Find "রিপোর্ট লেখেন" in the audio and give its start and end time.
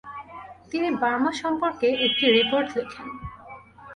2.37-3.07